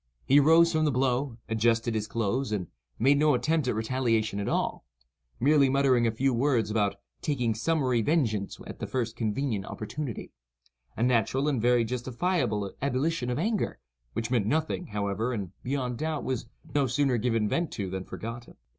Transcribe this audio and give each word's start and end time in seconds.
He 0.25 0.39
arose 0.39 0.71
from 0.71 0.85
the 0.85 0.91
blow, 0.91 1.37
adjusted 1.47 1.93
his 1.93 2.07
clothes, 2.07 2.51
and 2.51 2.65
made 2.97 3.19
no 3.19 3.35
attempt 3.35 3.67
at 3.67 3.75
retaliation 3.75 4.39
at 4.39 4.47
all—merely 4.49 5.69
muttering 5.69 6.07
a 6.07 6.11
few 6.11 6.33
words 6.33 6.71
about 6.71 6.95
"taking 7.21 7.53
summary 7.53 8.01
vengeance 8.01 8.57
at 8.65 8.79
the 8.79 8.87
first 8.87 9.15
convenient 9.15 9.67
opportunity,"—a 9.67 11.03
natural 11.03 11.47
and 11.47 11.61
very 11.61 11.83
justifiable 11.85 12.73
ebullition 12.81 13.29
of 13.29 13.37
anger, 13.37 13.77
which 14.13 14.31
meant 14.31 14.47
nothing, 14.47 14.87
however, 14.87 15.33
and, 15.33 15.51
beyond 15.61 15.99
doubt, 15.99 16.23
was 16.23 16.47
no 16.73 16.87
sooner 16.87 17.19
given 17.19 17.47
vent 17.47 17.71
to 17.73 17.87
than 17.91 18.03
forgotten. 18.03 18.55